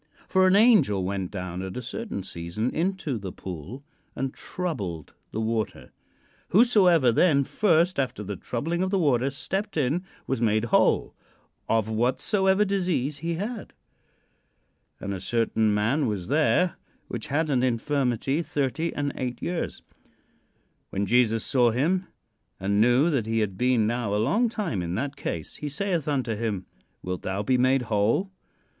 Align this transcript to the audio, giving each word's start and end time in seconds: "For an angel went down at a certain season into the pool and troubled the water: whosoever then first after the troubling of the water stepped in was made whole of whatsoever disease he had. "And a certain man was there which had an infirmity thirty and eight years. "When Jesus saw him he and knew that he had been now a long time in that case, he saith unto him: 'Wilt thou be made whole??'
"For 0.27 0.47
an 0.47 0.55
angel 0.55 1.03
went 1.03 1.29
down 1.29 1.61
at 1.61 1.77
a 1.77 1.81
certain 1.83 2.23
season 2.23 2.71
into 2.71 3.19
the 3.19 3.31
pool 3.31 3.83
and 4.15 4.33
troubled 4.33 5.13
the 5.29 5.39
water: 5.39 5.91
whosoever 6.47 7.11
then 7.11 7.43
first 7.43 7.99
after 7.99 8.23
the 8.23 8.35
troubling 8.35 8.81
of 8.81 8.89
the 8.89 8.97
water 8.97 9.29
stepped 9.29 9.77
in 9.77 10.03
was 10.25 10.41
made 10.41 10.65
whole 10.73 11.15
of 11.69 11.87
whatsoever 11.87 12.65
disease 12.65 13.19
he 13.19 13.35
had. 13.35 13.73
"And 14.99 15.13
a 15.13 15.21
certain 15.21 15.71
man 15.71 16.07
was 16.07 16.29
there 16.29 16.77
which 17.07 17.27
had 17.27 17.51
an 17.51 17.61
infirmity 17.61 18.41
thirty 18.41 18.91
and 18.95 19.11
eight 19.15 19.39
years. 19.43 19.83
"When 20.89 21.05
Jesus 21.05 21.45
saw 21.45 21.69
him 21.69 21.99
he 21.99 22.05
and 22.65 22.81
knew 22.81 23.11
that 23.11 23.27
he 23.27 23.37
had 23.41 23.55
been 23.55 23.85
now 23.85 24.15
a 24.15 24.15
long 24.15 24.49
time 24.49 24.81
in 24.81 24.95
that 24.95 25.15
case, 25.15 25.57
he 25.57 25.69
saith 25.69 26.07
unto 26.07 26.35
him: 26.35 26.65
'Wilt 27.03 27.21
thou 27.21 27.43
be 27.43 27.59
made 27.59 27.83
whole??' 27.83 28.31